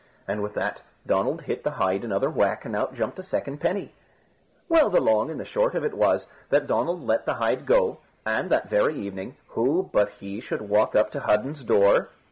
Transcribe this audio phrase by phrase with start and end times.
[0.27, 3.93] and with that Donald hit the hide another whack and out jumped a second penny.
[4.67, 7.99] Well, the long and the short of it was that Donald let the hide go,
[8.25, 12.09] and, that very evening, who but he should walk up to Hudden's door?